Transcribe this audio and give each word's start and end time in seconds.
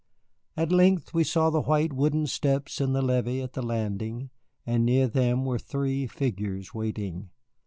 At 0.57 0.71
length 0.71 1.13
we 1.13 1.23
saw 1.23 1.51
the 1.51 1.61
white 1.61 1.93
wooden 1.93 2.25
steps 2.25 2.81
in 2.81 2.93
the 2.93 3.03
levee 3.03 3.39
at 3.39 3.53
the 3.53 3.61
landing, 3.61 4.31
and 4.65 4.83
near 4.83 5.07
them 5.07 5.45
were 5.45 5.59
three 5.59 6.07
figures 6.07 6.73
waiting. 6.73 7.29